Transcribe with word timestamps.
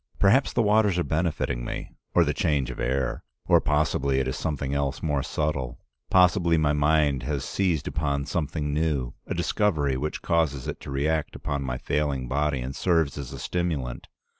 Perhaps 0.17 0.53
the 0.53 0.63
waters 0.63 0.97
are 0.97 1.03
benefiting 1.03 1.63
me, 1.63 1.91
or 2.15 2.23
the 2.23 2.33
change 2.33 2.71
of 2.71 2.79
air. 2.79 3.23
Or 3.45 3.61
possibly 3.61 4.19
it 4.19 4.27
is 4.27 4.35
something 4.35 4.73
else 4.73 5.03
more 5.03 5.21
subtle. 5.21 5.77
Possibly 6.09 6.57
my 6.57 6.73
mind 6.73 7.21
has 7.21 7.45
seized 7.45 7.87
upon 7.87 8.25
something 8.25 8.73
new, 8.73 9.13
a 9.27 9.35
discovery 9.35 9.97
which 9.97 10.23
causes 10.23 10.67
it 10.67 10.79
to 10.79 10.89
react 10.89 11.35
upon 11.35 11.61
my 11.61 11.77
failing 11.77 12.27
body 12.27 12.61
and 12.61 12.75
serves 12.75 13.15
as 13.15 13.31
a 13.31 13.37
stimulant. 13.37 14.07